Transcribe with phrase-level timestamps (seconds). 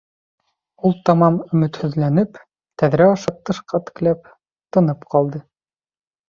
[0.87, 2.39] Ул тамам өмөтһөҙләнеп,
[2.83, 4.33] тәҙрә аша тышҡа текләп,
[4.79, 5.45] тынып ҡалды.